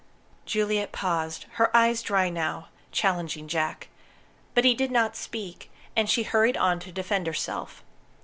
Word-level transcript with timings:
Juliet 0.47 0.91
paused, 0.91 1.45
her 1.59 1.77
eyes 1.77 2.01
dry 2.01 2.27
now, 2.31 2.69
challenging 2.91 3.47
Jack. 3.47 3.87
But 4.55 4.65
he 4.65 4.73
did 4.73 4.89
not 4.89 5.15
speak, 5.15 5.69
and 5.95 6.09
she 6.09 6.23
hurried 6.23 6.57
on 6.57 6.79
to 6.79 6.91
defend 6.91 7.27
herself. 7.27 7.83